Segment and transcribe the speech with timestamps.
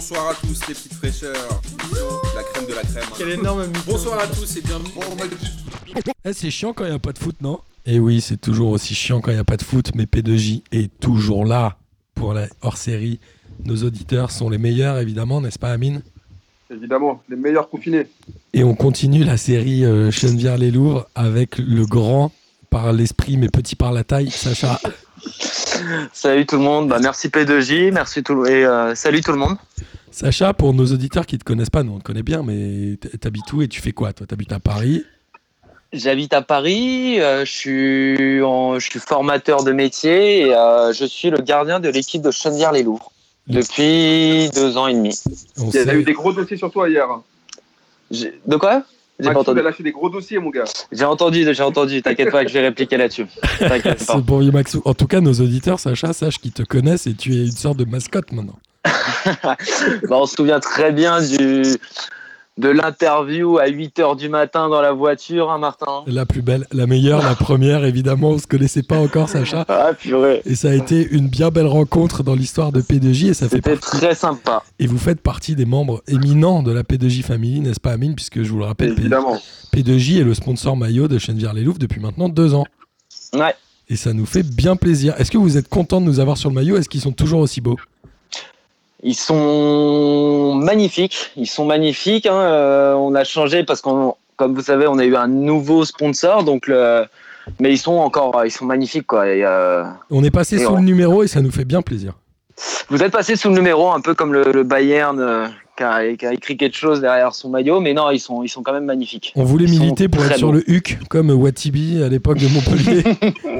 [0.00, 1.60] bonsoir à tous les petites fraîcheurs.
[2.34, 3.04] La crème de la crème.
[3.04, 3.14] hein.
[3.18, 3.80] Quel énorme mytho.
[3.86, 4.88] Bonsoir à tous et bienvenue.
[6.24, 7.60] Eh, c'est chiant quand il n'y a pas de foot, non?
[7.84, 10.62] Eh oui, c'est toujours aussi chiant quand il n'y a pas de foot, mais P2J
[10.72, 11.76] est toujours là
[12.14, 13.20] pour la hors-série.
[13.66, 16.00] Nos auditeurs sont les meilleurs, évidemment, n'est-ce pas, Amine?
[16.70, 18.06] Évidemment, les meilleurs confinés.
[18.54, 22.32] Et on continue la série euh, Chenevière-les-Louvres avec le grand
[22.70, 24.80] par l'esprit, mais petit par la taille, Sacha.
[26.12, 29.56] Salut tout le monde, bah, merci P2J, merci tout et euh, salut tout le monde.
[30.10, 32.96] Sacha, pour nos auditeurs qui ne te connaissent pas, nous on te connaît bien, mais
[33.20, 35.04] t'habites où et tu fais quoi Toi, t'habites à Paris?
[35.92, 41.04] J'habite à Paris, euh, je, suis en- je suis formateur de métier et euh, je
[41.04, 43.10] suis le gardien de l'équipe de Chenevière-les-Louvres
[43.48, 45.18] depuis deux ans et demi.
[45.58, 47.08] On Il y a eu des gros dossiers sur toi hier.
[48.10, 48.84] De quoi?
[49.20, 49.60] J'ai entendu.
[49.60, 50.64] a lâché des gros dossiers, mon gars.
[50.92, 53.26] J'ai entendu, j'ai entendu, t'inquiète pas que je vais répliquer là-dessus.
[53.58, 54.14] T'inquiète pas.
[54.14, 54.82] Ce bon vieux Maxou.
[54.84, 57.76] En tout cas, nos auditeurs, Sacha, sachent qu'ils te connaissent et tu es une sorte
[57.76, 58.58] de mascotte maintenant.
[59.42, 59.56] Bah,
[60.10, 61.62] on se souvient très bien du,
[62.60, 66.86] de l'interview à 8h du matin dans la voiture, hein, Martin La plus belle, la
[66.86, 69.64] meilleure, la première, évidemment, on se connaissait pas encore, Sacha.
[69.68, 73.34] Ah purée, Et ça a été une bien belle rencontre dans l'histoire de P2J et
[73.34, 74.62] ça fait c'était partie- très sympa.
[74.78, 78.42] et vous faites partie des membres éminents de la P2J Family, n'est-ce pas Amine Puisque
[78.42, 79.38] je vous le rappelle, Évidemment.
[79.74, 82.66] P2J est le sponsor maillot de Chenevière-les-Louvres depuis maintenant deux ans.
[83.32, 83.54] Ouais.
[83.88, 85.14] Et ça nous fait bien plaisir.
[85.18, 86.76] Est-ce que vous êtes content de nous avoir sur le maillot?
[86.76, 87.76] Est-ce qu'ils sont toujours aussi beaux?
[89.02, 92.26] Ils sont magnifiques, ils sont magnifiques.
[92.26, 92.34] hein.
[92.34, 96.44] Euh, on a changé parce qu'on, comme vous savez, on a eu un nouveau sponsor,
[96.44, 97.04] donc le...
[97.60, 99.28] mais ils sont encore, ils sont magnifiques quoi.
[99.28, 102.12] Et, euh, On est passé Et sous le numéro et ça nous fait bien plaisir.
[102.90, 106.16] Vous êtes passé sous le numéro, un peu comme le, le Bayern euh, qui, a,
[106.16, 108.72] qui a écrit quelque chose derrière son maillot, mais non, ils sont, ils sont quand
[108.72, 109.32] même magnifiques.
[109.36, 113.02] On voulait Ils militer pour être sur le HUC comme Watibi à l'époque de Montpellier.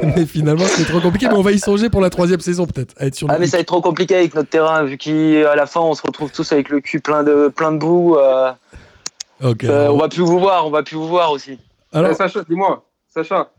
[0.17, 1.29] mais finalement, c'était trop compliqué.
[1.29, 2.95] Mais on va y songer pour la troisième saison peut-être.
[2.99, 3.51] À être sur le Ah mais HUC.
[3.51, 6.31] ça va être trop compliqué avec notre terrain, vu qu'à la fin on se retrouve
[6.31, 8.17] tous avec le cul plein de plein de boue.
[8.17, 8.53] euh,
[9.43, 9.65] Ok.
[9.65, 11.59] euh, on va plus vous voir, on va plus vous voir aussi.
[11.93, 13.51] Alors, Eh, Sacha, dis-moi, Sacha,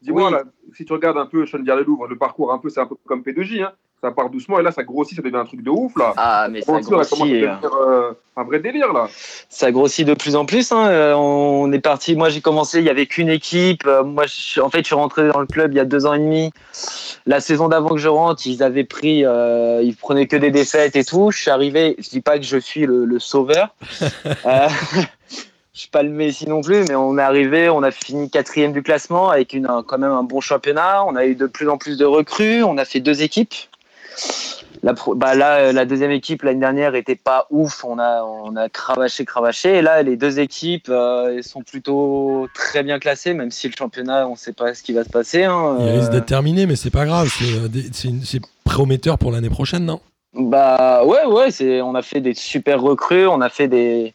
[0.00, 0.72] dis-moi, Oui.
[0.76, 3.62] si tu regardes un peu Chenevière-les-Louvres, le parcours, un peu, c'est un peu comme P2J.
[3.64, 3.72] Hein.
[4.02, 6.12] Ça part doucement et là, ça grossit, ça devient un truc de ouf, là.
[6.18, 7.18] Ah mais ça grossit.
[7.22, 9.08] euh, devenir euh, un vrai délire, là.
[9.48, 10.70] ça grossit de plus en plus.
[10.70, 10.86] hein.
[10.88, 12.14] Euh, On est parti.
[12.14, 12.78] Moi, j'ai commencé.
[12.80, 13.86] Il y avait qu'une équipe.
[13.86, 16.04] Euh, Moi, je- en fait, je suis rentré dans le club il y a deux
[16.04, 16.50] ans et demi.
[17.24, 20.94] La saison d'avant que je rentre, ils avaient pris, euh, ils prenaient que des défaites
[20.94, 21.30] et tout.
[21.32, 21.96] Je suis arrivé.
[21.98, 23.74] Je dis pas que je suis le, le sauveur.
[24.44, 24.68] Euh,
[25.74, 27.68] je suis pas le Messi non plus, mais on est arrivé.
[27.70, 31.04] On a fini quatrième du classement avec une, un- quand même un bon championnat.
[31.06, 32.62] On a eu de plus en plus de recrues.
[32.62, 33.54] On a fait deux équipes.
[34.82, 37.84] La, bah là, euh, la deuxième équipe l'année dernière était pas ouf.
[37.84, 39.78] On a, on a cravaché, cravaché.
[39.78, 44.28] Et là, les deux équipes euh, sont plutôt très bien classées, même si le championnat,
[44.28, 45.44] on ne sait pas ce qui va se passer.
[45.44, 45.76] hein.
[45.80, 47.28] il Euh, risque d'être terminé, mais c'est pas grave.
[47.92, 50.00] C'est euh, prometteur pour l'année prochaine, non?
[50.34, 51.50] Bah ouais, ouais.
[51.50, 53.26] C'est, on a fait des super recrues.
[53.26, 54.14] On a fait des,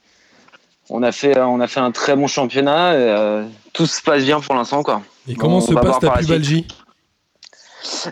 [0.90, 2.94] on a fait, on a fait un très bon championnat.
[2.94, 5.02] et, euh, tout se passe bien pour l'instant, quoi.
[5.28, 6.68] Et comment on se passe ta pubalgie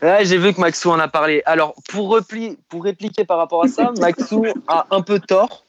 [0.02, 1.42] Ouais, j'ai vu que Maxou en a parlé.
[1.46, 5.66] Alors, pour, repli- pour répliquer par rapport à ça, Maxou a un peu tort.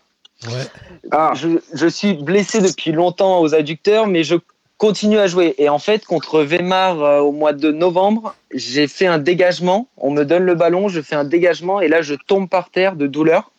[0.46, 0.66] Ouais.
[1.10, 4.36] Ah, je, je suis blessé depuis longtemps aux adducteurs, mais je
[4.78, 5.54] continue à jouer.
[5.58, 9.86] Et en fait, contre Weimar euh, au mois de novembre, j'ai fait un dégagement.
[9.98, 12.96] On me donne le ballon, je fais un dégagement et là, je tombe par terre
[12.96, 13.50] de douleur.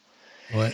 [0.55, 0.73] Ouais.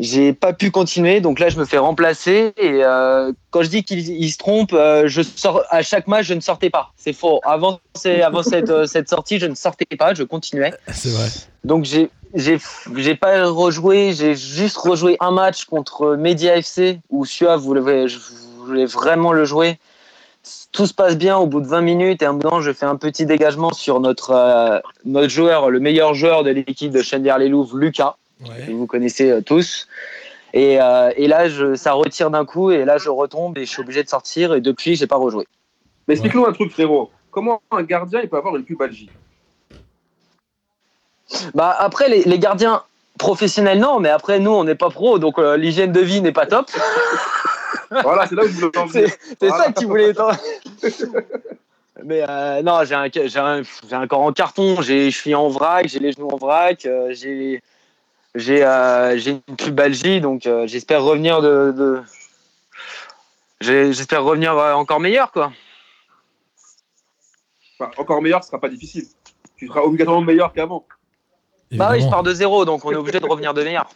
[0.00, 2.54] J'ai pas pu continuer, donc là je me fais remplacer.
[2.56, 6.26] Et euh, quand je dis qu'il il se trompe, euh, je sors à chaque match,
[6.26, 6.92] je ne sortais pas.
[6.96, 7.40] C'est faux.
[7.44, 7.80] Avant,
[8.22, 10.72] avant cette, euh, cette sortie, je ne sortais pas, je continuais.
[10.92, 11.28] C'est vrai.
[11.64, 17.60] Donc j'ai j'ai pas rejoué, j'ai juste rejoué un match contre Media FC où Suave
[17.60, 18.18] voulait, je
[18.64, 19.78] voulais vraiment le jouer.
[20.72, 22.96] Tout se passe bien au bout de 20 minutes et un moment je fais un
[22.96, 28.70] petit dégagement sur notre notre joueur, le meilleur joueur de l'équipe de Chenvière-les-Louvres, Lucas, que
[28.72, 29.88] vous connaissez euh, tous.
[30.52, 33.70] Et, euh, et là je, ça retire d'un coup et là je retombe et je
[33.70, 35.46] suis obligé de sortir et depuis j'ai pas rejoué.
[36.08, 37.10] mais explique-nous un truc, frérot.
[37.30, 39.08] Comment un gardien, il peut avoir une pubalgie?
[41.54, 42.82] Bah après les, les gardiens
[43.18, 46.32] professionnels non, mais après nous on n'est pas pro donc euh, l'hygiène de vie n'est
[46.32, 46.68] pas top.
[48.04, 48.86] Voilà, c'est là où je voulais en.
[48.88, 49.08] C'est
[49.40, 49.64] Voilà.
[49.64, 50.12] ça que tu voulais.
[52.04, 55.34] Mais euh, non, j'ai un, j'ai un, j'ai un corps en carton, j'ai les chevilles
[55.34, 57.60] en vrac, j'ai les genoux en vrac, euh, j'ai
[58.34, 62.02] j'ai euh, j'ai une pubalgie, donc euh, j'espère revenir de,
[63.60, 65.52] j'espère revenir euh, encore meilleur quoi.
[67.78, 69.04] Enfin, encore meilleur, ce sera pas difficile.
[69.56, 70.86] Tu seras obligatoirement meilleur qu'avant.
[71.72, 73.88] Bah oui, je pars de zéro, donc on est obligé de revenir de meilleur.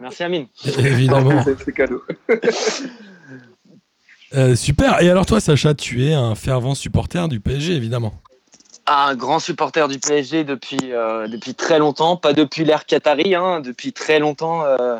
[0.00, 0.46] Merci Amine.
[0.64, 1.42] Évidemment.
[1.44, 2.02] C'est c'est cadeau.
[4.34, 5.00] Euh, super.
[5.02, 8.14] Et alors toi, Sacha, tu es un fervent supporter du PSG, évidemment.
[8.94, 13.60] Un grand supporter du PSG depuis, euh, depuis très longtemps, pas depuis l'ère Qatari, hein,
[13.60, 14.64] depuis très longtemps.
[14.64, 14.98] euh,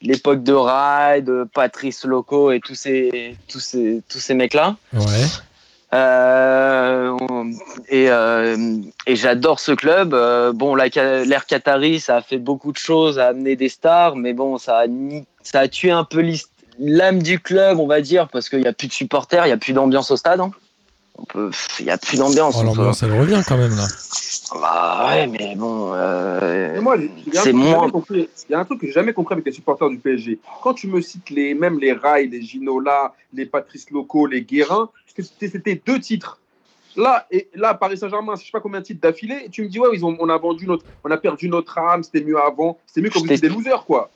[0.00, 4.76] L'époque de Rai, de Patrice Loco et tous ces, tous ces, tous ces mecs-là.
[4.94, 5.26] Ouais.
[5.92, 7.14] Euh,
[7.90, 8.06] et
[9.06, 10.16] et j'adore ce club.
[10.54, 14.56] Bon, l'ère Qatari, ça a fait beaucoup de choses, a amené des stars, mais bon,
[14.56, 14.84] ça a,
[15.42, 16.24] ça a tué un peu
[16.78, 19.52] l'âme du club, on va dire, parce qu'il n'y a plus de supporters, il n'y
[19.52, 20.40] a plus d'ambiance au stade.
[20.40, 20.52] hein.
[21.20, 22.56] On peut- Il n'y a plus d'ambiance.
[22.58, 23.86] Oh, l'ambiance, elle revient quand même là.
[24.60, 25.92] Bah ouais, mais bon.
[25.94, 28.52] euh, Mais moi, il y a un c'est truc que j'ai moins- jamais compris- il
[28.52, 30.40] y a un truc que j'ai jamais compris avec les supporters du PSG.
[30.62, 34.88] Quand tu me cites les, même les Rai, les Ginola, les Patrice Loco, les Guérin,
[35.06, 36.38] c'était c'était deux titres.
[36.96, 39.68] Là, et là, Paris Saint-Germain, je sais pas combien de titres d'affilée, et tu me
[39.68, 42.36] dis, ouais, ils ont, on a vendu notre, on a perdu notre âme, c'était mieux
[42.40, 44.10] avant, c'était mieux quand vous étiez des losers, quoi.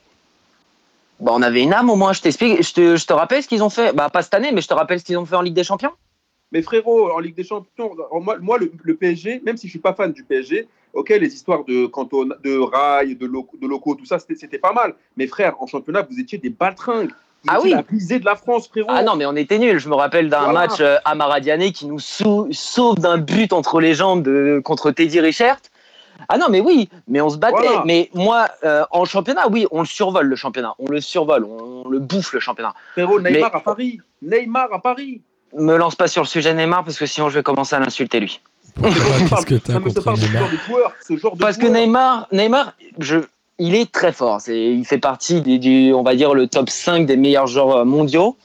[1.21, 2.61] Bah, on avait une âme au moins, je t'explique.
[2.61, 3.93] Je te, je te rappelle ce qu'ils ont fait.
[3.93, 5.63] Bah, pas cette année, mais je te rappelle ce qu'ils ont fait en Ligue des
[5.63, 5.91] Champions.
[6.55, 7.91] Mais frérot, en Ligue des Champions,
[8.21, 11.33] moi, moi le, le PSG, même si je suis pas fan du PSG, ok, les
[11.33, 14.93] histoires de Cantona, de Rai, de, Loco, tout ça, c'était pas mal.
[15.17, 17.09] Mais frère, en championnat, vous étiez des baltringues.
[17.09, 17.71] Vous Ah oui.
[17.71, 17.81] la
[18.19, 18.87] de la France, frérot.
[18.89, 19.79] Ah non, mais on était nuls.
[19.79, 20.53] Je me rappelle d'un Voilà.
[20.67, 24.91] match euh, à Maradiané qui nous sau- sauve d'un but entre les jambes de, contre
[24.91, 25.57] Teddy Richert.
[26.29, 27.57] Ah non, mais oui, mais on se battait.
[27.67, 27.83] Voilà.
[27.85, 30.73] Mais moi, euh, en championnat, oui, on le survole le championnat.
[30.79, 32.73] On le survole, on le bouffe le championnat.
[32.93, 33.99] Frérot, Neymar Mais- à Paris.
[34.21, 35.21] Neymar à Paris.
[35.57, 38.19] Me lance pas sur le sujet Neymar parce que sinon je vais commencer à l'insulter
[38.19, 38.41] lui.
[41.39, 41.65] Parce que.
[41.67, 43.19] Neymar, Neymar, je,
[43.57, 44.41] il est très fort.
[44.41, 47.85] C'est, il fait partie des- du, on va dire, le top 5 des meilleurs joueurs
[47.85, 48.35] mondiaux.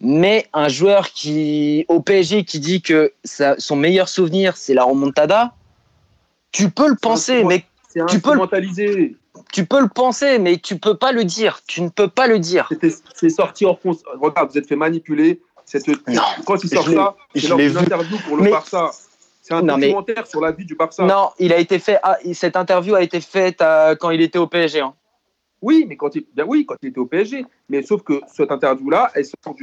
[0.00, 4.84] Mais un joueur qui, au PSG, qui dit que sa- son meilleur souvenir, c'est la
[4.84, 5.54] remontada,
[6.52, 7.64] tu peux le penser, mais
[8.06, 8.34] tu peux
[9.52, 11.60] tu peux le penser, mais tu peux pas le dire.
[11.66, 12.68] Tu ne peux pas le dire.
[13.14, 13.98] C'est sorti en France.
[14.20, 15.40] Regarde, vous êtes fait manipuler.
[15.68, 15.86] Cette...
[16.08, 16.22] Non.
[16.46, 18.90] Quand il sort Je ça, c'est lors d'une interview pour le Mais- Barça.
[19.42, 21.04] C'est un Non, mais- documentaire sur la vie du Barça.
[21.04, 21.98] Non, il a été fait.
[22.02, 24.80] ah, cette interview a été faite euh, quand il était au PSG.
[24.80, 24.94] hein.
[25.60, 27.44] Oui, mais quand il, bien oui, quand il était au PSG.
[27.68, 29.54] Mais sauf que cette interview-là, elle sort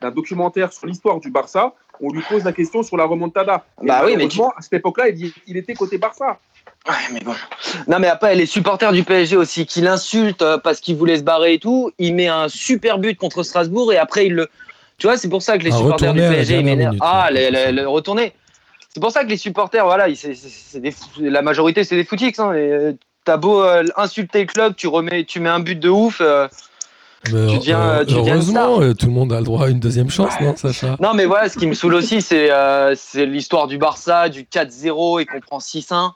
[0.00, 1.72] d'un documentaire sur l'histoire du Barça.
[2.00, 3.64] On lui pose la question sur la remontada.
[3.82, 6.38] Et Bah oui, mais malheureusement, à cette époque-là, il, il était côté Barça.
[6.88, 7.34] Ouais, mais bon.
[7.86, 11.22] Non, mais après, les supporters du PSG aussi qui l'insultent euh, parce qu'il voulait se
[11.22, 14.48] barrer et tout, il met un super but contre Strasbourg et après il le.
[14.98, 16.96] Tu vois, c'est pour ça que les supporters du PSG m'énervent.
[17.00, 18.32] Ah, le, le- le retourné.
[18.92, 22.38] C'est pour ça que les supporters, voilà, des la majorité, c'est des footix.
[22.38, 22.92] Hein, euh,
[23.24, 26.18] T'as beau euh, insulter le club, tu, remets, tu mets un but de ouf.
[26.20, 26.46] euh,
[27.32, 30.10] Mais, Tu deviens- euh, tu Heureusement, tout le monde a le droit à une deuxième
[30.10, 33.78] chance, non, Sacha Non, mais voilà, ce qui me saoule aussi, c'est euh, l'histoire du
[33.78, 36.12] Barça, du 4-0 et qu'on prend 6-1.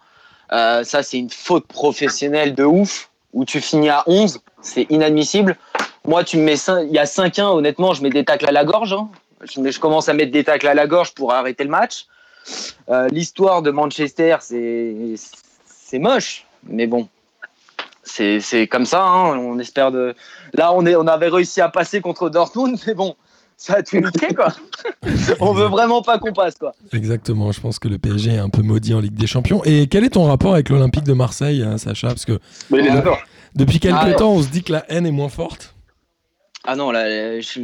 [0.53, 5.57] Euh, ça, c'est une faute professionnelle de ouf, où tu finis à 11, c'est inadmissible.
[6.09, 6.55] Moi, tu me mets
[6.87, 8.95] il y a 5-1, honnêtement, je mets des tacles à la gorge.
[8.95, 9.11] hein.
[9.43, 12.07] Je, commence à mettre des tacles à la gorge pour arrêter le match.
[12.89, 14.95] Euh, l'histoire de Manchester, c'est
[15.67, 17.09] c'est moche, mais bon.
[18.03, 20.15] C'est c'est comme ça, hein, on espère de.
[20.55, 23.15] Là, on, est, on avait réussi à passer contre Dortmund, mais bon,
[23.59, 24.55] ça a tout niqué, quoi.
[25.41, 26.73] on veut vraiment pas qu'on passe, quoi.
[26.95, 29.61] Exactement, je pense que le PSG est un peu maudit en Ligue des Champions.
[29.67, 32.09] Et quel est ton rapport avec l'Olympique de Marseille, hein, Sacha?
[32.09, 32.41] Parce que
[32.71, 33.19] Mais il est d'accord.
[33.55, 35.75] depuis quelques Ah temps, on se dit que la haine est moins forte.
[36.65, 37.63] Ah non, là, je, suis-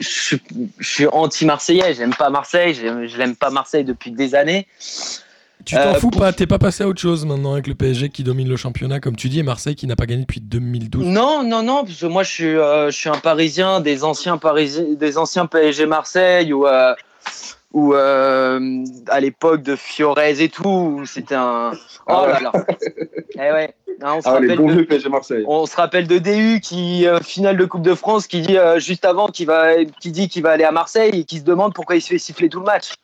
[0.00, 0.42] je, suis-
[0.78, 4.66] je suis anti-marseillais, j'aime pas Marseille, je l'aime pas Marseille depuis des années.
[5.64, 7.74] Tu t'en Euh, fous pour- pas T'es pas passé à autre chose maintenant avec le
[7.74, 10.40] PSG qui domine le championnat, comme tu dis, et Marseille qui n'a pas gagné depuis
[10.40, 14.04] 2012 Non, non, non, parce que moi je suis, euh, je suis un Parisien des
[14.04, 16.94] anciens Parisiens, des anciens PSG Marseille ou euh,
[17.74, 21.72] ou euh, à l'époque de Fiorez et tout, c'était un.
[22.06, 22.52] Oh là là.
[23.34, 23.74] eh ouais.
[24.02, 25.44] Hein, on, se Ah, les rappelle bons de, vieux PSG Marseille.
[25.46, 28.80] on se rappelle de DU qui euh, finale de Coupe de France qui dit euh,
[28.80, 31.74] juste avant qu'il va, qui dit qu'il va aller à Marseille et qui se demande
[31.74, 32.94] pourquoi il se fait siffler tout le match.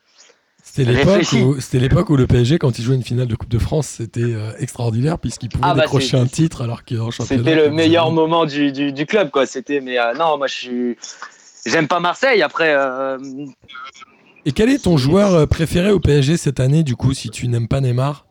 [0.63, 3.49] C'était l'époque où, c'était l'époque où le PSG, quand il jouait une finale de Coupe
[3.49, 7.43] de France, c'était euh, extraordinaire puisqu'il pouvait Ah bah, décrocher un titre alors qu'en championnat.
[7.43, 9.47] C'était le meilleur moment du, du, du club, quoi.
[9.47, 10.97] C'était, mais euh, non, moi je suis.
[11.67, 12.43] J'aime pas Marseille.
[12.43, 13.19] Après, euh,
[14.51, 17.47] Et quel est ton joueur euh, préféré au PSG cette année, du coup, si tu
[17.47, 18.27] n'aimes pas Neymar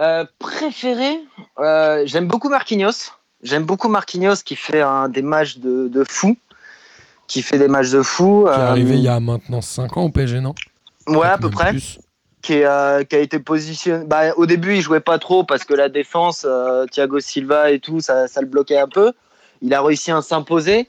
[0.00, 1.20] euh, préféré,
[1.60, 3.12] euh, j'aime beaucoup Marquinhos.
[3.44, 6.36] J'aime beaucoup Marquinhos qui fait des matchs de, de fou.
[7.28, 8.48] Qui fait des matchs de fou.
[8.52, 10.56] Qui est arrivé il y a maintenant 5 ans au PSG, non
[11.06, 11.70] Ouais, à peu près.
[11.70, 12.00] plus.
[12.42, 14.04] qui, est, euh, qui a été positionné.
[14.06, 17.78] Bah, au début, il jouait pas trop parce que la défense, euh, Thiago Silva et
[17.78, 19.12] tout, ça, ça le bloquait un peu.
[19.60, 20.88] Il a réussi à s'imposer.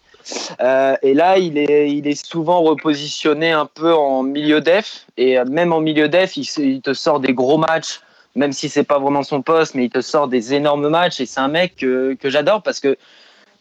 [0.62, 5.06] Euh, et là, il est, il est souvent repositionné un peu en milieu def.
[5.18, 8.02] Et euh, même en milieu def, il, te sort des gros matchs,
[8.36, 11.20] même si c'est pas vraiment son poste, mais il te sort des énormes matchs.
[11.20, 12.98] Et c'est un mec que, que j'adore parce que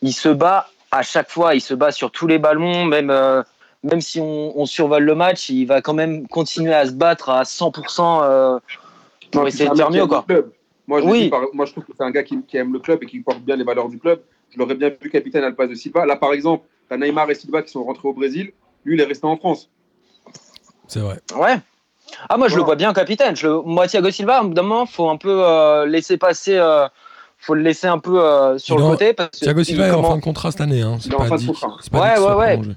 [0.02, 1.54] il se bat à chaque fois.
[1.54, 3.11] Il se bat sur tous les ballons, même.
[3.11, 3.42] euh,
[3.83, 7.31] même si on, on survole le match, il va quand même continuer à se battre
[7.31, 8.59] à 100% euh,
[9.33, 10.07] pour Non, essayer c'est de faire mieux.
[10.07, 10.25] Quoi.
[10.87, 11.28] Moi, je, Oui.
[11.31, 13.21] par- moi, je trouve que c'est un gars qui, qui aime le club et qui
[13.21, 14.21] porte bien les valeurs du club.
[14.52, 16.04] Je l'aurais bien vu capitaine à la place de Silva.
[16.06, 18.52] Là, par exemple, tu as Neymar et Silva qui sont rentrés au Brésil.
[18.85, 19.71] Lui, il est resté en France.
[20.88, 21.21] C'est vrai.
[21.37, 21.56] Ouais.
[22.28, 23.35] Ah, moi, je le vois bien capitaine.
[23.37, 26.56] Je, le- moi, Thiago Silva, à un moment, faut un peu euh, laisser passer.
[26.56, 26.87] euh,
[27.38, 29.14] faut le laisser un peu euh, sur le en- côté.
[29.14, 30.82] Parce que Thiago il Silva est en commence- fin de contrat cette année.
[30.82, 30.99] Hein.
[31.00, 31.76] C'est Il est en pas fin de dit- contrat.
[31.80, 32.52] c'est pas Ouais, dit ouais, ouais.
[32.59, 32.76] prolongé.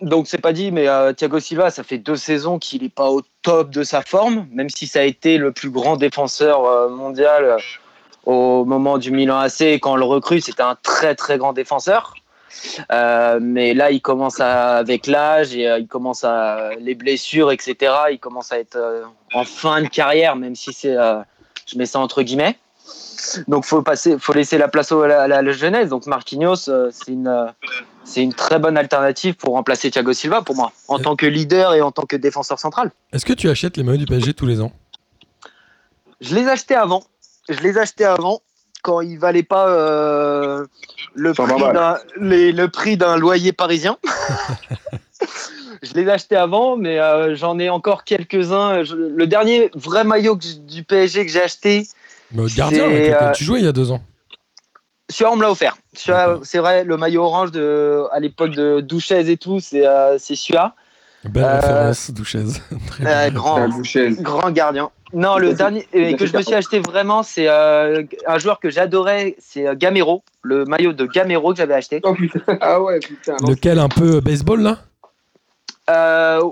[0.00, 3.10] Donc c'est pas dit, mais euh, Thiago Silva, ça fait deux saisons qu'il n'est pas
[3.10, 6.88] au top de sa forme, même si ça a été le plus grand défenseur euh,
[6.88, 7.56] mondial euh,
[8.28, 9.62] au moment du Milan AC.
[9.80, 12.14] Quand on le recrute, c'était un très très grand défenseur.
[12.92, 17.50] Euh, mais là, il commence à, avec l'âge et euh, il commence à les blessures,
[17.52, 17.92] etc.
[18.12, 20.94] Il commence à être euh, en fin de carrière, même si c'est,
[21.66, 22.58] je mets ça entre guillemets.
[23.48, 25.88] Donc faut passer, faut laisser la place au- à la, à la jeunesse.
[25.88, 27.52] Donc Marquinhos, c'est une,
[28.04, 31.74] c'est une très bonne alternative pour remplacer Thiago Silva pour moi, en tant que leader
[31.74, 32.90] et en tant que défenseur central.
[33.12, 34.72] Est-ce que tu achètes les maillots du PSG tous les ans?
[36.20, 37.02] Je les achetais avant.
[37.48, 38.40] Je les achetais avant
[38.82, 40.66] quand ils valaient pas euh,
[41.14, 43.96] le, 120 prix d'un, les- le prix d'un loyer parisien.
[45.82, 48.84] je les achetais avant, mais euh, j'en ai encore quelques-uns.
[48.84, 51.86] Je- le dernier vrai maillot que du PSG que j'ai acheté,
[52.32, 54.02] Mais au gardien C'est, avec lequel euh, tu jouais il y a deux ans.
[55.10, 55.76] celui-là on me l'a offert.
[55.94, 60.18] Celui-là, c'est vrai, le maillot orange de, à l'époque de Douchez et tout, c'est, euh,
[60.18, 60.74] c'est celui-là.
[61.24, 62.44] Belle euh, référence, Douchez.
[62.86, 63.34] Très Euh, belle.
[63.34, 63.68] grand.
[64.20, 64.90] Grand gardien.
[65.12, 69.36] Non, le dernier que je me suis acheté vraiment, c'est euh, un joueur que j'adorais,
[69.38, 72.00] c'est euh, Gamero, le maillot de Gamero que j'avais acheté.
[72.04, 72.58] Oh, putain.
[72.60, 73.36] Ah ouais, putain.
[73.46, 74.78] Lequel un peu baseball là?
[75.90, 76.42] Euh,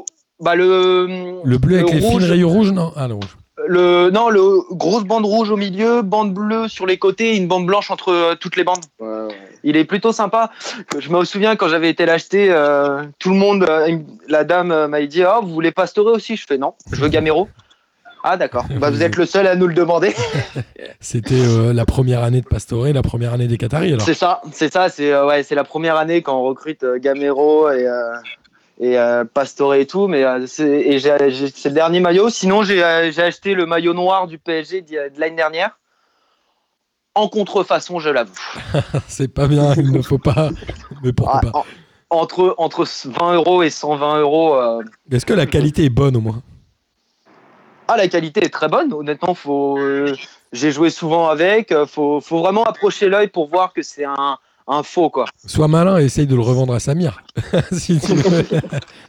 [0.41, 2.31] bah le Le bleu avec Le les fines rouge.
[2.31, 2.93] rayures rouges Non?
[2.97, 3.37] Ah, le rouge.
[3.67, 7.67] Le non le grosse bande rouge au milieu, bande bleue sur les côtés, une bande
[7.67, 8.85] blanche entre euh, toutes les bandes.
[9.01, 9.35] Ouais, ouais.
[9.65, 10.51] Il est plutôt sympa.
[10.99, 13.99] Je me souviens quand j'avais été l'acheter, euh, tout le monde, euh,
[14.29, 16.37] la dame euh, m'a dit ah vous voulez Pastore aussi?
[16.37, 17.49] Je fais non, je veux Gamero.
[18.29, 18.65] Ah d'accord.
[18.81, 20.13] Bah vous êtes le seul à nous le demander.
[21.01, 24.05] C'était euh, la première année de Pastore, la première année des Qataris alors.
[24.05, 26.99] C'est ça, c'est ça, c'est euh, ouais, c'est la première année quand on recrute euh,
[26.99, 28.15] Gamero et euh,
[28.81, 32.29] et euh, Pastore et tout, mais euh, c'est le dernier maillot.
[32.29, 35.79] Sinon, j'ai euh, acheté le maillot noir du PSG de l'année dernière.
[37.15, 38.35] En contrefaçon, je l'avoue.
[39.09, 40.51] C'est pas bien, il ne faut pas.
[41.03, 41.65] Mais pourquoi Ah, pas en-
[42.11, 44.55] entre, entre 20 euros et 120 euros.
[44.57, 46.43] euh, Est-ce que la qualité est bonne au moins?
[47.89, 48.93] Ah, la qualité est très bonne.
[48.93, 49.79] Honnêtement, faut.
[50.53, 51.73] J'ai joué souvent avec.
[51.87, 55.27] Faut, faut vraiment approcher l'œil pour voir que c'est un, un faux quoi.
[55.47, 57.23] Sois malin et essaye de le revendre à Samir.
[57.73, 58.13] si tu,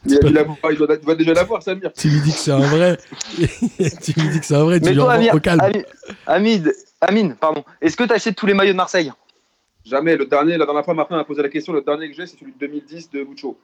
[0.06, 1.92] Il, a- il a- il doit, il doit déjà l'avoir, Samir.
[1.92, 2.96] tu lui dis que c'est un vrai,
[3.38, 5.60] tu lui dis que c'est un vrai, tu Mais lui au calme.
[5.60, 5.84] Ami-
[6.26, 7.64] Amid, Amine, pardon.
[7.80, 9.12] Est-ce que tu achètes tous les maillots de Marseille?
[9.84, 10.16] Jamais.
[10.16, 11.72] Le dernier, la dernière fois, ma femme m'a posé la question.
[11.72, 13.58] Le dernier que j'ai, c'est celui de 2010 de Mucho.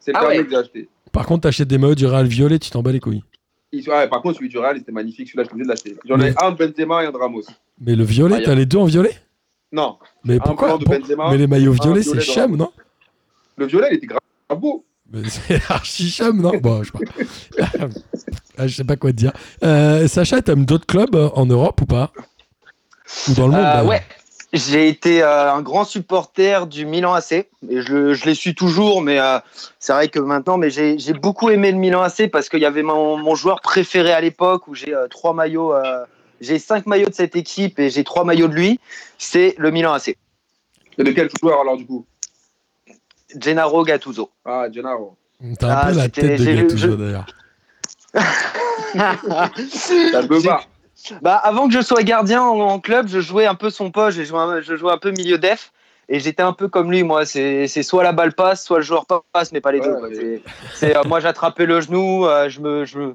[0.00, 0.44] C'est le Ah dernier ouais.
[0.44, 0.88] que j'ai acheté.
[1.12, 3.22] Par contre, t'achètes des maillots du Real violet, tu t'en bats les couilles.
[3.72, 5.28] Il- ouais, par contre, celui du Real, il était magnifique.
[5.28, 5.96] Celui-là, je suis obligé de l'acheter.
[6.08, 7.42] J'en Mais- ai un de Benzema et un de Ramos.
[7.80, 9.12] Mais le violet, Ah, a- t'as les deux en violet?
[9.72, 11.30] Non, Mais un pourquoi blanc de pour- Benzema.
[11.30, 12.56] Mais les maillots violets, violet c'est Ramos.
[12.56, 12.72] non
[13.56, 14.20] Le violet, il était grave
[14.56, 14.84] beau.
[15.10, 16.98] Mais C'est archi chum, non Bon, je sais
[17.58, 17.88] pas.
[18.58, 19.32] Ah, je sais pas quoi te dire.
[19.64, 22.10] Euh, Sacha, t'aimes d'autres clubs euh, en Europe ou pas
[23.28, 24.02] Ou dans le monde Euh, Ouais.
[24.54, 29.00] J'ai été euh, un grand supporter du Milan AC et je, je les suis toujours,
[29.00, 29.38] mais euh,
[29.78, 32.66] c'est vrai que maintenant, mais j'ai j'ai beaucoup aimé le Milan AC parce qu'il y
[32.66, 36.04] avait mon, mon joueur préféré à l'époque où j'ai euh, trois maillots, euh,
[36.42, 38.80] j'ai cinq maillots de cette équipe et j'ai trois maillots de lui.
[39.18, 40.08] C'est le Milan AC.
[40.98, 42.04] Et de quel joueur alors, du coup?
[43.40, 44.30] Gennaro Gattuso.
[44.44, 45.16] Ah, Gennaro.
[45.58, 47.26] T'as un Ah, peu la tête de Gattuso je- d'ailleurs.
[50.12, 50.64] Ça me va.
[51.22, 54.18] Bah, avant que je sois gardien en, en club, je jouais un peu son poste,
[54.18, 55.72] je jouais un, je jouais un peu milieu def.
[56.08, 57.24] Et j'étais un peu comme lui, moi.
[57.24, 60.42] C'est soit la balle passe, soit le joueur passe, mais pas les Ouais, deux.
[60.82, 62.84] euh, moi, j'attrapais le genou, euh, je me.
[62.84, 63.14] Je me-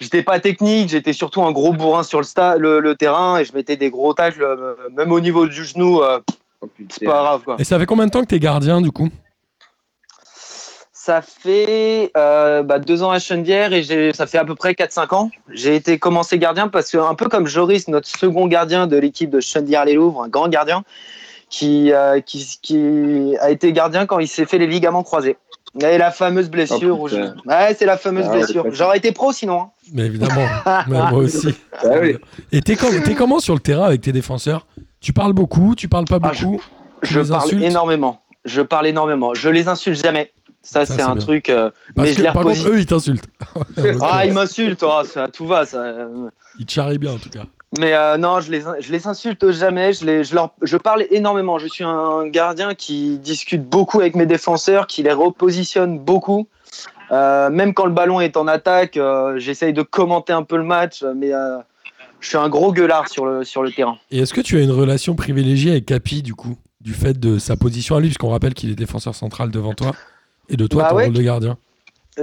[0.00, 3.44] J'étais pas technique, j'étais surtout un gros bourrin sur le, sta- le, le terrain et
[3.44, 6.18] je mettais des gros tacles, euh, même au niveau du genou, euh,
[6.64, 7.42] Oh, c'est pas grave.
[7.44, 7.56] Quoi.
[7.58, 9.08] Et ça fait combien de temps que t'es gardien du coup?
[10.92, 15.14] Ça fait euh, bah, deux ans à Chennevières et ça fait à peu près 4-5
[15.14, 15.30] ans.
[15.48, 19.28] J'ai été commencé gardien parce que, un peu comme Joris, notre second gardien de l'équipe
[19.30, 20.84] de Chennevières-les-Louvres, un grand gardien,
[21.50, 25.36] qui, euh, qui, qui a été gardien quand il s'est fait les ligaments croisés.
[25.80, 27.00] Et la fameuse blessure.
[27.00, 27.16] Oh, je-.
[27.48, 28.66] Ouais, c'est la fameuse Ah blessure.
[28.72, 29.60] J'aurais été pro sinon.
[29.60, 29.70] hein.
[29.94, 30.46] Mais évidemment,
[30.88, 31.54] mais moi aussi.
[31.82, 32.16] Ah oui.
[32.52, 34.66] Et t'es com- t'es comment sur le terrain avec tes défenseurs?
[35.00, 36.62] Tu parles beaucoup, tu parles pas Ah, beaucoup
[37.02, 37.62] Je parle insultes?
[37.64, 38.20] énormément.
[38.44, 39.32] Je parle énormément.
[39.34, 40.32] Je les insulte jamais.
[40.64, 41.24] Ça, Ça, c'est un bien.
[41.24, 41.48] truc.
[41.48, 43.24] euh, Parce mais je que les par contre, eux, ils t'insultent.
[44.02, 44.82] Ah, ils m'insultent.
[44.84, 45.64] oh, ça, tout va.
[45.66, 45.92] Ça.
[46.58, 47.44] Ils te charrient bien en tout cas.
[47.78, 49.92] Mais euh, non, je les, je les insulte jamais.
[49.92, 51.58] Je, les, je, leur, je parle énormément.
[51.58, 56.46] Je suis un gardien qui discute beaucoup avec mes défenseurs, qui les repositionne beaucoup.
[57.10, 60.64] Euh, même quand le ballon est en attaque, euh, j'essaye de commenter un peu le
[60.64, 61.30] match, mais
[62.20, 63.96] je suis un gros gueulard sur le, sur le terrain.
[64.10, 67.38] Et est-ce que tu as une relation privilégiée avec Capi, du coup Du fait de
[67.38, 69.92] sa position à lui, puisqu'on rappelle qu'il est défenseur central devant toi,
[70.48, 71.04] et de toi, Bah ton ouais.
[71.06, 71.56] rôle de gardien.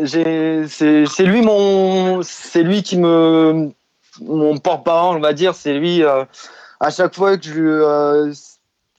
[0.06, 3.72] C'est c'est lui mon, c'est lui qui me,
[4.22, 5.56] mon porte-parole, on va dire.
[5.56, 6.04] C'est lui.
[6.04, 6.24] euh,
[6.80, 8.32] à chaque fois que je, euh,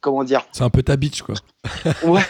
[0.01, 0.43] comment dire?
[0.53, 1.35] C'est un peu ta bitch, quoi.
[2.03, 2.23] Ouais.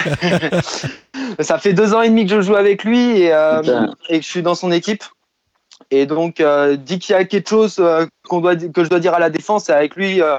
[1.40, 4.25] Ça fait deux ans et demi que je joue avec lui et, euh, et que
[4.25, 5.04] je suis dans son équipe.
[5.90, 9.00] Et donc, euh, dès qu'il y a quelque chose euh, qu'on doit, que je dois
[9.00, 10.38] dire à la défense, c'est avec lui, euh,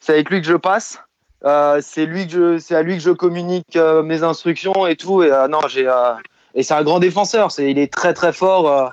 [0.00, 0.98] c'est avec lui que je passe.
[1.44, 4.96] Euh, c'est lui que je, c'est à lui que je communique euh, mes instructions et
[4.96, 5.22] tout.
[5.22, 6.12] Et euh, non, j'ai, euh,
[6.54, 7.50] et c'est un grand défenseur.
[7.50, 8.92] C'est, il est très très fort.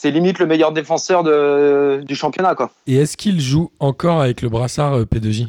[0.00, 2.70] C'est limite le meilleur défenseur de, du championnat, quoi.
[2.86, 5.48] Et est-ce qu'il joue encore avec le brassard euh, P2J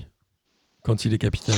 [0.84, 1.56] quand il est capitaine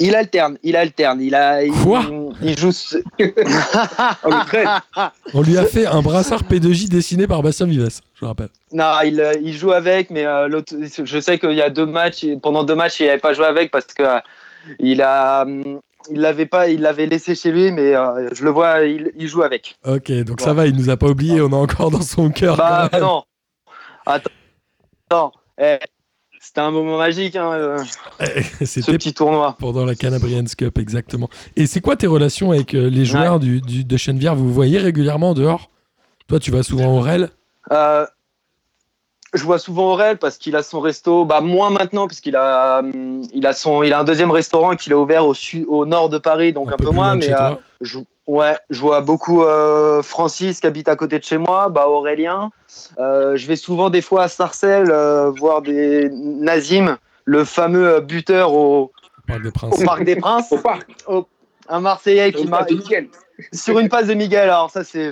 [0.00, 1.20] Il alterne, il alterne.
[1.22, 2.04] Il a, il, Quoi
[2.42, 2.72] il joue.
[5.34, 7.88] On lui a fait un brassard P2J dessiné par Bastien Vives,
[8.20, 8.48] je rappelle.
[8.72, 10.74] Non, il, euh, il joue avec, mais euh, l'autre-
[11.04, 13.70] je sais qu'il y a deux matchs, pendant deux matchs, il n'avait pas joué avec
[13.70, 14.18] parce que euh,
[14.80, 15.78] il a, hum,
[16.10, 19.28] il l'avait pas, il l'avait laissé chez lui, mais euh, je le vois, il, il
[19.28, 19.76] joue avec.
[19.86, 22.56] Ok, donc ça va, il nous a pas oublié, on est encore dans son cœur.
[22.56, 23.06] Bah quand même.
[23.06, 23.24] non,
[24.06, 24.30] attends,
[25.10, 25.78] attends, eh,
[26.40, 27.78] c'était un moment magique, hein, euh,
[28.60, 29.56] ce C'était petit tournoi.
[29.58, 31.28] pendant la Calabrians Cup, exactement.
[31.56, 34.54] Et c'est quoi tes relations avec euh, les joueurs du, du- de Chenevière Vous vous
[34.54, 35.70] voyez régulièrement en dehors?
[36.28, 37.30] Toi, tu vas souvent au REL?
[37.72, 38.06] Euh,
[39.34, 42.78] je vois souvent Aurel parce qu'il a son resto, bah moins maintenant parce qu'il a,
[42.78, 45.84] hum, il a son, il a un deuxième restaurant qu'il a ouvert au sud, au
[45.84, 47.54] nord de Paris, donc un, peu, moins, mais euh.
[47.80, 51.88] Je, ouais, je vois beaucoup euh, Francis qui habite à côté de chez moi, bah
[51.88, 52.50] Aurélien.
[52.98, 58.54] Euh, je vais souvent des fois à Sarcelles euh, voir des Nazim, le fameux buteur
[58.54, 58.92] au, au
[59.26, 59.84] Parc des au Princes.
[59.84, 60.88] Parc des Princes, Au parc.
[61.68, 63.08] un Marseillais qui Miguel.
[63.52, 64.48] sur une passe de Miguel.
[64.48, 65.10] Alors ça c'est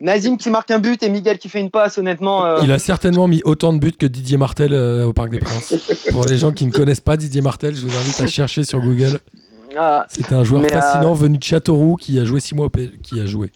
[0.00, 1.98] Nazim qui marque un but et Miguel qui fait une passe.
[1.98, 5.30] Honnêtement, euh, Il a certainement mis autant de buts que Didier Martel euh, au Parc
[5.30, 5.74] des Princes.
[6.10, 8.80] Pour les gens qui ne connaissent pas Didier Martel, je vous invite à chercher sur
[8.80, 9.18] Google.
[9.76, 12.70] ah, C'était un joueur euh, fascinant venu de Châteauroux qui a joué six mois au
[12.70, 13.50] P- qui a joué,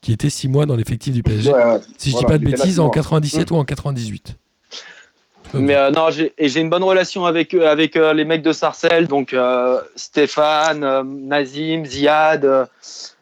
[0.00, 1.52] qui était six mois dans l'effectif du PSG.
[1.52, 1.80] Ouais, ouais.
[1.98, 2.92] Si je Voilà, dis pas de bêtises, en mois.
[2.94, 4.36] 97 ou en 98.
[5.54, 8.52] Mais euh, non, j'ai et j'ai une bonne relation avec avec euh, les mecs de
[8.52, 10.84] Sarcelles, donc euh, Stéphane,
[11.28, 12.68] Nazim, Ziad,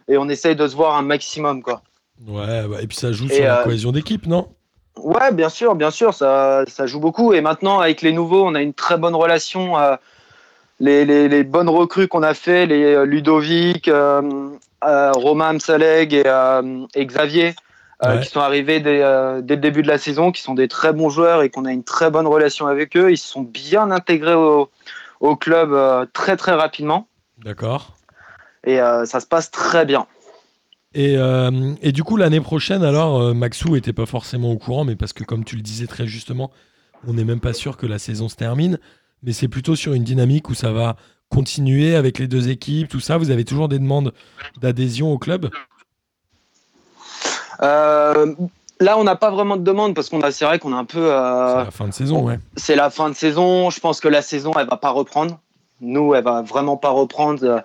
[0.09, 1.83] et on essaye de se voir un maximum, quoi.
[2.27, 4.49] Ouais, bah, et puis ça joue Et, sur la euh, cohésion d'équipe, non?
[4.97, 7.33] Ouais, bien sûr, bien sûr, ça, ça joue beaucoup.
[7.33, 9.79] Et maintenant, avec les nouveaux, on a une très bonne relation.
[9.79, 9.97] euh,
[10.81, 13.91] les, les, les bonnes recrues qu'on a fait, les euh, Ludovic,
[14.83, 16.25] Romain Amsaleg et,
[16.95, 17.55] et Xavier,
[18.05, 20.69] euh, qui sont arrivés dès, euh, dès le début de la saison, qui sont des
[20.69, 23.11] très bons joueurs et qu'on a une très bonne relation avec eux.
[23.11, 24.69] Ils se sont bien intégrés au,
[25.21, 27.09] au club euh, très très rapidement
[27.45, 27.95] D'accord.
[28.65, 30.07] et ça se passe très bien.
[30.95, 34.85] Et, euh, et du coup, l'année prochaine, alors, euh, Maxou était pas forcément au courant,
[34.85, 36.53] mais parce que, comme tu le disais très justement,
[37.07, 38.79] on n'est même pas sûr que la saison se termine.
[39.25, 40.97] Mais c'est plutôt sur une dynamique où ça va
[41.31, 43.19] continuer avec les deux équipes, tout ça.
[43.19, 44.13] Vous avez toujours des demandes
[44.61, 45.51] d'adhésion au club?
[47.63, 48.35] Euh,
[48.81, 50.85] là, on n'a pas vraiment de demande parce qu'on a, c'est vrai qu'on a un
[50.85, 51.09] peu.
[51.09, 52.39] C'est la fin de saison, ouais.
[52.57, 53.71] c'est la fin de saison.
[53.71, 55.41] Je pense que la saison, elle va pas reprendre.
[55.81, 57.65] Nous, elle va vraiment pas reprendre,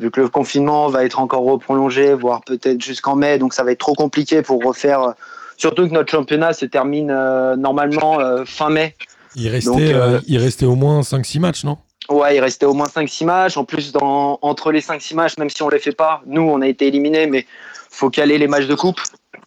[0.00, 3.38] vu que le confinement va être encore reprolongé, voire peut-être jusqu'en mai.
[3.38, 5.14] Donc, ça va être trop compliqué pour refaire.
[5.58, 8.96] surtout que notre championnat se termine euh, normalement euh, fin mai.
[9.36, 11.76] Il restait, Donc, euh, il restait au moins 5-6 matchs, non?
[12.08, 13.56] Ouais, il restait au moins 5-6 matchs.
[13.58, 16.62] En plus, dans, entre les 5-6 matchs, même si on les fait pas, nous, on
[16.62, 17.46] a été éliminés, mais
[17.90, 19.00] faut caler les matchs de coupe.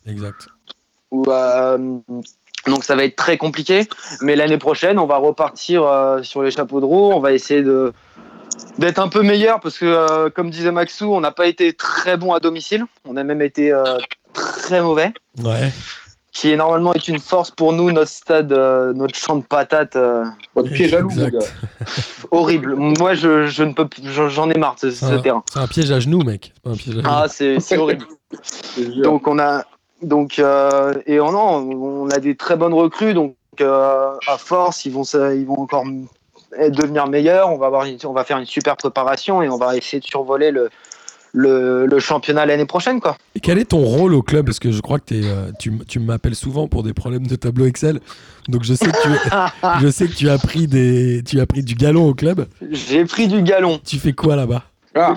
[0.06, 0.48] Exact.
[1.12, 1.26] Où,
[2.66, 3.88] donc ça va être très compliqué.
[4.22, 5.84] Mais l'année prochaine, on va repartir
[6.22, 7.12] sur les chapeaux de roue.
[7.12, 7.92] On va essayer de
[8.78, 12.18] d'être un peu meilleur parce que, euh, comme disait Maxou, on n'a pas été très
[12.18, 12.86] bon à domicile.
[13.08, 13.84] On a même été euh,
[14.34, 15.13] très mauvais,
[15.44, 15.72] Ouais.
[16.32, 17.92] qui est normalement est une force pour nous.
[17.92, 20.24] Notre stade, euh, notre champ de patates, euh,
[20.56, 21.10] Votre pied jaloux,
[22.32, 22.76] horrible.
[22.76, 25.44] Moi, je, je ne peux, plus- j'en ai marre de ce, terrain.
[25.52, 26.54] C'est un piège à genoux, mec.
[26.63, 27.10] Pas un piège à genoux.
[27.10, 28.06] Ah, c'est horrible.
[29.04, 29.63] Donc on a
[30.02, 34.86] donc euh, et on, non, on a des très bonnes recrues donc euh, à force
[34.86, 35.86] ils vont ils vont encore
[36.70, 37.50] devenir meilleurs.
[37.52, 40.06] On va avoir une- on va faire une super préparation et on va essayer de
[40.06, 40.70] survoler le
[41.36, 43.18] le, le championnat l'année prochaine quoi.
[43.34, 44.46] Et quel est ton rôle au club?
[44.46, 47.36] Parce que je crois que t'es, euh, tu, tu m'appelles souvent pour des problèmes de
[47.36, 48.00] tableau Excel.
[48.50, 49.10] Donc je sais que tu,
[49.82, 52.46] je sais que tu as pris des, tu as pris du galon au club.
[52.70, 53.80] J'ai pris du galon.
[53.84, 54.62] Tu fais quoi là-bas?
[54.94, 55.16] Ah,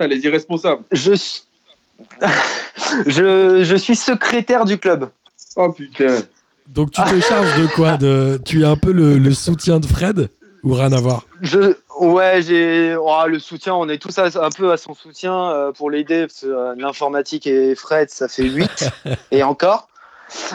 [0.00, 0.82] les irresponsables.
[0.92, 1.44] Je suis
[3.06, 5.08] je, je suis secrétaire du club.
[5.56, 6.16] Oh putain.
[6.68, 7.96] Donc tu te charges de quoi?
[7.96, 10.28] De, Tu es un peu le, le soutien de Fred?
[10.64, 13.74] Ou rien à voir Je, ouais, j'ai oh, le soutien.
[13.74, 16.22] On est tous à- un peu à son soutien euh, pour l'aider.
[16.26, 18.90] parce que, euh, L'informatique et Fred, ça fait 8
[19.32, 19.88] et encore.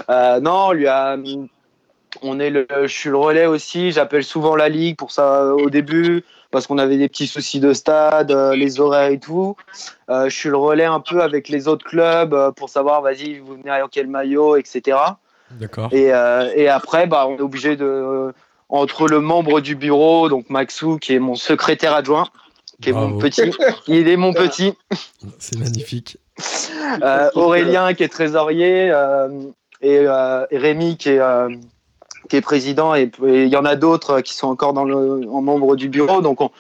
[0.10, 1.18] Euh, non, lui a.
[2.24, 3.92] On est le, je suis le relais aussi.
[3.92, 7.74] J'appelle souvent la ligue pour ça au début parce qu'on avait des petits soucis de
[7.74, 9.56] stade, les horaires et tout.
[10.10, 13.70] Je suis le relais un peu avec les autres clubs pour savoir, vas-y, vous venez
[13.70, 14.98] avec quel maillot, etc.
[15.52, 15.90] D'accord.
[15.92, 18.34] Et, euh, et après, bah, on est obligé de.
[18.70, 22.28] Entre le membre du bureau, donc Maxou, qui est mon secrétaire adjoint,
[22.82, 23.52] qui est mon petit,
[23.88, 24.74] il est mon petit.
[25.40, 26.18] C'est magnifique.
[27.02, 29.30] Euh, Aurélien, qui est trésorier, euh,
[29.82, 31.50] et, euh, et Rémi, qui est, euh,
[32.30, 32.94] qui est président.
[32.96, 36.22] Et il y en a d'autres qui sont encore dans le, en membre du bureau.
[36.22, 36.52] Donc, on,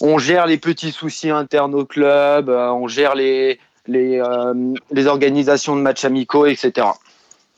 [0.00, 5.06] on gère les petits soucis internes au club, euh, on gère les, les, euh, les
[5.06, 6.86] organisations de matchs amicaux, etc.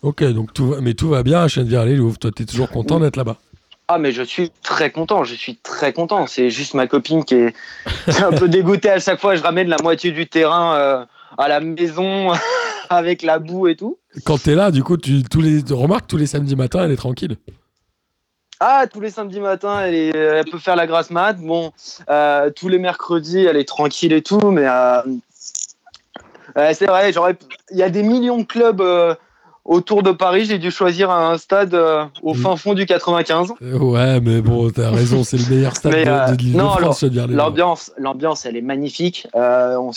[0.03, 0.81] Ok, donc tout va...
[0.81, 2.19] mais tout va bien à Chennevières-les-Louves.
[2.19, 3.37] Toi, t'es toujours content d'être là-bas
[3.93, 6.29] Ah mais je suis très content, je suis très content.
[6.29, 7.55] C'est juste ma copine qui est,
[8.05, 9.35] qui est un peu dégoûtée à chaque fois.
[9.35, 11.05] Je ramène la moitié du terrain euh,
[11.37, 12.31] à la maison
[12.89, 13.99] avec la boue et tout.
[14.25, 16.97] Quand t'es là, du coup, tu tous les remarques tous les samedis matins, elle est
[16.97, 17.37] tranquille.
[18.61, 21.33] Ah, tous les samedis matins, elle, est- elle peut faire la grasse mat.
[21.41, 21.73] Bon,
[22.09, 25.03] euh, tous les mercredis, elle est tranquille et tout, mais euh,
[26.75, 27.13] c'est vrai.
[27.13, 27.37] J'aurais,
[27.73, 28.83] il y a des millions de clubs
[29.65, 30.45] autour de Paris.
[30.47, 33.53] J'ai dû choisir un stade euh, au fin fond du 95.
[33.63, 36.57] Euh, Ouais, mais bon, t'as raison, c'est le meilleur stade Mais, de, euh, de de
[36.57, 37.03] non, France.
[37.05, 39.27] L'ambiance, l'ambiance, elle est magnifique.
[39.37, 39.91] Euh, on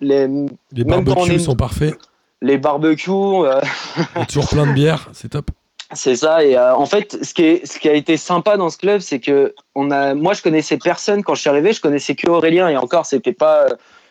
[0.00, 0.28] les,
[0.72, 1.94] Les barbecues est- sont parfaits.
[2.42, 3.10] les barbecues,
[4.28, 5.50] toujours plein de bières, c'est top.
[5.94, 6.44] c'est ça.
[6.44, 9.20] Et en fait, ce qui, est, ce qui a été sympa dans ce club, c'est
[9.20, 11.72] que on a, moi, je connaissais personne quand je suis arrivé.
[11.72, 13.66] Je connaissais que Aurélien et encore, c'était pas,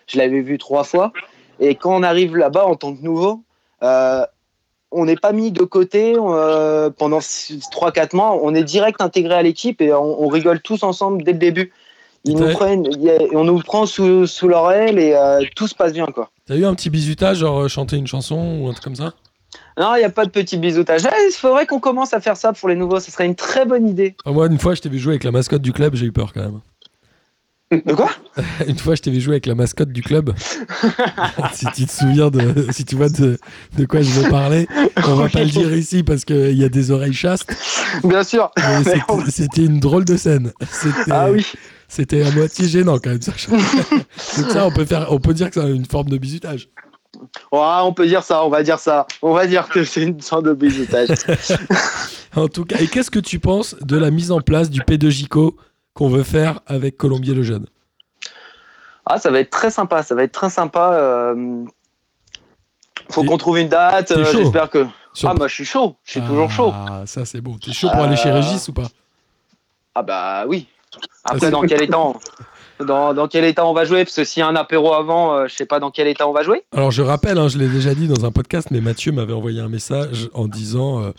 [0.07, 1.11] je l'avais vu trois fois.
[1.59, 3.43] Et quand on arrive là-bas en tant que nouveau,
[3.83, 4.25] euh,
[4.95, 8.39] on n'est pas mis de côté euh, pendant 3-4 mois.
[8.41, 11.71] On est direct intégré à l'équipe et on, on rigole tous ensemble dès le début.
[12.23, 12.87] Ils nous prennent,
[13.33, 16.31] on nous prend sous, sous leur aile et euh, tout se passe bien, quoi.
[16.47, 19.13] T'as eu un petit bisutage, genre euh, chanter une chanson ou un truc comme ça?
[19.77, 21.01] Non, il n'y a pas de petit bisoutage.
[21.05, 22.99] Eh, Il faudrait qu'on commence à faire ça pour les nouveaux.
[22.99, 24.15] Ce serait une très bonne idée.
[24.25, 26.11] Ah, Moi, une fois, je t'ai vu jouer avec la mascotte du club, j'ai eu
[26.11, 26.61] peur quand même.
[27.71, 28.11] De quoi?
[28.67, 30.33] Une fois, je t'ai vu jouer avec la mascotte du club.
[31.53, 33.39] si tu te souviens de, si tu vois de,
[33.77, 34.67] de quoi je veux parler,
[35.07, 37.51] on va pas le dire ici parce qu'il y a des oreilles chastes.
[38.03, 38.51] Bien sûr.
[39.29, 40.51] c'était- une drôle de scène.
[41.09, 41.45] Ah oui.
[41.87, 43.21] c'était à moitié gênant quand même.
[43.21, 43.51] Sacha.
[44.37, 46.69] Donc ça, on peut faire, on peut dire que c'est une forme de bisutage.
[47.51, 49.07] Ouais, on peut dire ça, on va dire ça.
[49.23, 51.09] On va dire que c'est une sorte de bisoutage.
[52.35, 55.55] En tout cas, et qu'est-ce que tu penses de la mise en place du P2JCO
[55.95, 57.65] qu'on veut faire avec Colombier le Jeune
[59.07, 60.01] ah, ça va être très sympa.
[60.01, 60.93] Ça va être très sympa.
[60.93, 61.63] euh,
[63.11, 64.09] Faut qu'on trouve une date.
[64.09, 64.87] euh, J'espère que.
[65.13, 65.95] Sur- Ah, bah, je suis chaud.
[66.03, 66.71] Je suis toujours chaud.
[66.73, 67.55] Ah, ça c'est beau.
[67.63, 68.87] T'es chaud pour aller chez Euh, Régis ou pas?
[69.93, 70.67] Ah, bah oui.
[71.23, 72.15] Après, dans quel état on...
[72.83, 74.05] dans, dans quel état on va jouer?
[74.05, 76.27] Parce que s'il y a un apéro avant, euh, je sais pas dans quel état
[76.27, 76.63] on va jouer.
[76.73, 79.61] Alors je rappelle, hein, je l'ai déjà dit dans un podcast, mais Mathieu m'avait envoyé
[79.61, 81.11] un message en disant euh,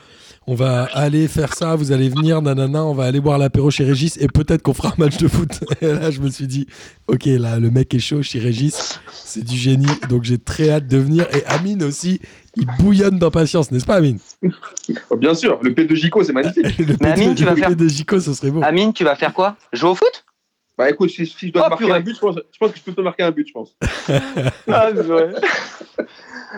[0.46, 3.84] on va aller faire ça, vous allez venir, nanana, on va aller boire l'apéro chez
[3.84, 5.60] Régis et peut-être qu'on fera un match de foot.
[5.80, 6.66] Et là je me suis dit
[7.08, 10.86] ok là le mec est chaud chez Régis, c'est du génie, donc j'ai très hâte
[10.86, 11.26] de venir.
[11.34, 12.20] Et Amine aussi,
[12.56, 14.18] il bouillonne d'impatience, n'est-ce pas Amine?
[15.10, 16.64] Oh, Bien sûr, le P2 Gico, c'est magnifique.
[16.78, 18.60] Le Mais Amine, P2 tu vas faire- P2 Gico, ce serait beau.
[18.62, 19.56] Amine, tu vas faire quoi?
[19.72, 20.24] Jouer au foot?
[20.78, 21.98] Bah écoute, si, si je dois Oh, te marquer purée.
[21.98, 23.74] un but, je pense, je pense que je peux te marquer un but, je pense.
[24.70, 25.30] Ah, c'est vrai.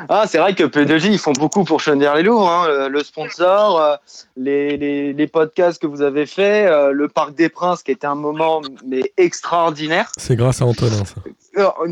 [0.08, 2.48] Ah, c'est vrai que P2J, ils font beaucoup pour Chennevières-les-Louvres.
[2.48, 2.66] hein.
[2.68, 3.96] Le- Le sponsor, euh,
[4.36, 8.06] les, les, les podcasts que vous avez faits, euh, le Parc des Princes, qui était
[8.06, 10.10] un moment mais extraordinaire.
[10.18, 11.14] C'est grâce à Antonin ça.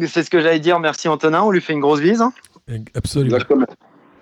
[0.09, 0.79] C'est ce que j'allais dire.
[0.81, 2.21] Merci Antonin, on lui fait une grosse bise.
[2.23, 2.33] hein.
[2.95, 3.35] Absolument.
[3.37, 3.67] Exactement.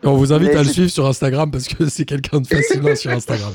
[0.03, 2.95] On vous invite Mais à le suivre sur Instagram parce que c'est quelqu'un de fascinant
[2.95, 3.53] sur Instagram.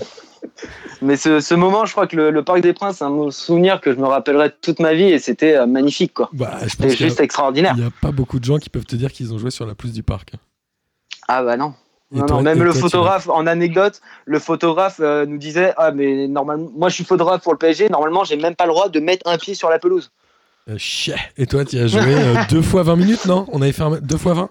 [1.01, 3.79] Mais ce, ce moment, je crois que le, le Parc des Princes, c'est un souvenir
[3.81, 6.13] que je me rappellerai toute ma vie et c'était euh, magnifique.
[6.13, 6.29] quoi.
[6.33, 7.73] Bah, C'était a- juste extraordinaire.
[7.77, 9.65] Il n'y a pas beaucoup de gens qui peuvent te dire qu'ils ont joué sur
[9.65, 10.33] la pelouse du parc.
[11.27, 11.73] Ah bah non.
[12.13, 15.73] Et Non, toi- non, même le toi, photographe, en anecdote, le photographe euh, nous disait
[15.77, 18.71] Ah, mais normalement, moi je suis photographe pour le PSG, normalement j'ai même pas le
[18.71, 20.11] droit de mettre un pied sur la pelouse.
[20.69, 21.15] Euh, chier.
[21.37, 23.45] Et toi, tu as joué euh, deux fois 20 minutes, non?
[23.51, 24.49] On avait fait un- deux fois 20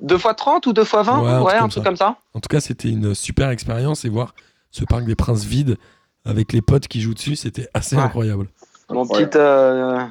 [0.00, 2.16] Deux fois 30 ou deux fois 20 Ouais, Ouais, un truc un comme ça.
[2.34, 4.34] En tout cas, c'était une super expérience et voir
[4.76, 5.76] ce parc des Princes vide
[6.24, 8.02] avec les potes qui jouent dessus, c'était assez Ouais.
[8.02, 8.48] incroyable.
[8.88, 9.30] Bon, Incroyable.
[9.30, 10.04] petite, euh,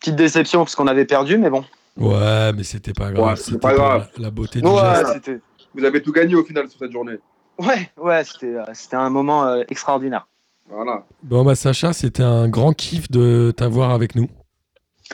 [0.00, 1.64] petite déception parce qu'on avait perdu, mais bon.
[1.96, 3.26] Ouais, mais c'était pas grave.
[3.30, 4.08] Ouais, c'était pas grave.
[4.16, 5.12] La, la beauté du Ouais, geste.
[5.14, 5.40] c'était
[5.74, 7.18] Vous avez tout gagné au final sur cette journée.
[7.58, 10.26] ouais, ouais, c'était, euh, c'était un moment euh, extraordinaire.
[10.70, 11.04] Voilà.
[11.22, 14.28] Bon, bah, Sacha, c'était un grand kiff de t'avoir avec nous.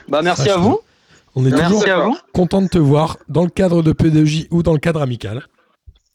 [0.07, 0.79] Bah, merci à vous.
[1.35, 4.73] On est toujours Merci content de te voir dans le cadre de P2J ou dans
[4.73, 5.43] le cadre amical.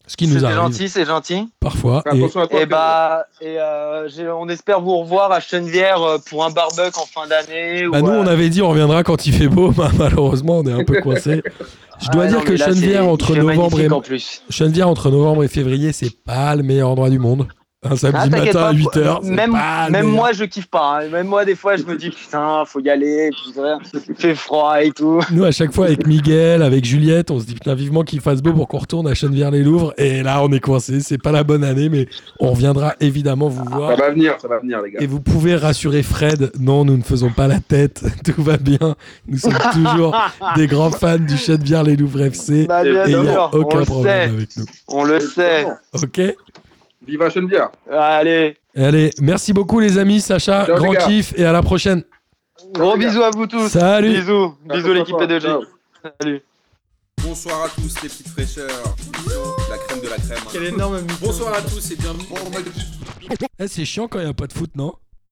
[0.08, 1.48] Ce qui nous C'est arrive gentil, c'est gentil.
[1.60, 2.02] parfois.
[2.10, 2.48] Fais Et toi.
[2.48, 2.66] Pedro.
[2.66, 7.26] bah, et euh, on espère vous revoir à Chenevière euh, pour un barbecue en fin
[7.26, 7.86] d'année.
[7.92, 9.70] bah, ou, nous, euh, on avait dit on reviendra quand il fait beau.
[9.78, 11.42] Bah, malheureusement, on est un peu coincé.
[12.00, 14.42] Je dois ah, dire non, que Chenevière, entre novembre et, en plus.
[14.50, 17.46] Chenevière, entre novembre et février, c'est pas le meilleur endroit du monde.
[17.84, 19.24] Un samedi Ah, matin à pas, 8h.
[19.24, 19.56] Même,
[19.90, 20.98] même moi, je kiffe pas.
[21.00, 21.08] hein.
[21.12, 23.30] Même moi, des fois, je me dis putain, faut y aller.
[24.08, 25.20] Il fait froid et tout.
[25.30, 28.42] Nous, à chaque fois, avec Miguel, avec Juliette, on se dit putain, vivement qu'il fasse
[28.42, 29.94] beau pour qu'on retourne à Chenevière-les-Louvres.
[29.96, 30.98] Et là, on est coincé.
[30.98, 32.08] C'est pas la bonne année, mais
[32.40, 33.90] on reviendra évidemment vous voir.
[33.96, 34.98] Ça va venir, ça va venir, les gars.
[35.00, 38.96] Et vous pouvez rassurer Fred, non, nous ne faisons pas la tête, tout va bien.
[39.28, 40.16] Nous sommes toujours
[40.56, 42.66] des grands fans du Chenevière-les-Louvres FC.
[42.66, 44.34] Bah, bien Et il n'y a aucun problème sait.
[44.36, 44.64] avec nous.
[44.88, 45.64] On le sait.
[45.94, 46.20] Ok?
[47.08, 47.70] Viva Chenevière.
[47.90, 52.04] Allez, Allez, merci beaucoup les amis, Sacha, Ciao, grand kiff et à la prochaine.
[52.72, 53.68] gros bisous à vous tous.
[53.68, 55.40] Salut Bisous, bisous l'équipe P2J.
[55.40, 55.62] Ciao.
[56.20, 56.42] Salut.
[57.24, 58.68] Bonsoir à tous les petites fraîcheurs.
[59.70, 60.38] La crème de la crème.
[60.38, 60.48] hein.
[60.52, 60.98] Quel énorme.
[61.20, 62.24] Bonsoir à tous et bienvenue.
[63.58, 64.92] Eh, C'est chiant quand il n'y a pas de foot, non?